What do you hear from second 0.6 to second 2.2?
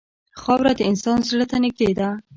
د انسان زړه ته نږدې ده.